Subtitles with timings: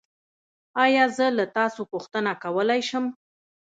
[0.83, 3.05] ایا زه له تاسو پوښتنه کولی شم؟